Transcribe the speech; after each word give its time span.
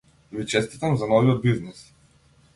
Ви 0.37 0.45
честитам 0.45 0.97
за 1.01 1.09
новиот 1.13 1.41
бизнис. 1.45 1.85